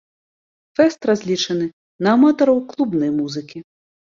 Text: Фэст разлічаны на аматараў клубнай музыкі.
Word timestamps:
Фэст 0.77 0.99
разлічаны 1.09 1.67
на 2.07 2.15
аматараў 2.17 2.57
клубнай 2.73 3.11
музыкі. 3.23 3.57